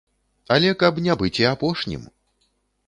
Але 0.55 0.71
каб 0.83 0.97
не 1.09 1.17
быць 1.21 1.41
і 1.45 1.49
апошнім. 1.53 2.11